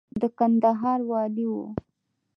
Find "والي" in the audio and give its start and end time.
1.09-1.45